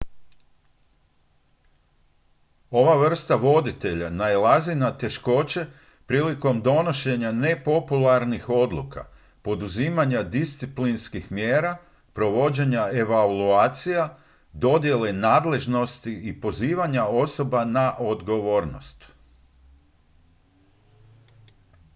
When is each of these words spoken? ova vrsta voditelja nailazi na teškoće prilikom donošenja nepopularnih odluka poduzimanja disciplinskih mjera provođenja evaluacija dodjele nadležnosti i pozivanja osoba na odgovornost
ova 2.71 2.95
vrsta 3.03 3.35
voditelja 3.35 4.09
nailazi 4.09 4.75
na 4.75 4.97
teškoće 4.97 5.65
prilikom 6.07 6.61
donošenja 6.61 7.31
nepopularnih 7.31 8.49
odluka 8.49 9.05
poduzimanja 9.41 10.23
disciplinskih 10.23 11.31
mjera 11.31 11.77
provođenja 12.13 12.87
evaluacija 13.03 14.17
dodjele 14.53 15.13
nadležnosti 15.13 16.13
i 16.29 16.41
pozivanja 16.41 17.05
osoba 17.05 17.65
na 17.65 17.95
odgovornost 17.99 19.07